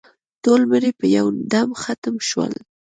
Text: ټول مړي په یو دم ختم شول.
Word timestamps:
ټول 0.43 0.61
مړي 0.71 0.91
په 0.99 1.05
یو 1.17 1.27
دم 1.51 1.69
ختم 1.81 2.15
شول. 2.29 2.53